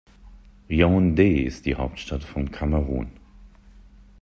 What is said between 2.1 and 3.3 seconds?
von Kamerun.